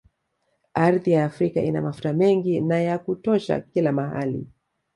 [0.73, 4.47] Ardhi ya Afrika ina mafuta mengi na ya kutosha kila mahali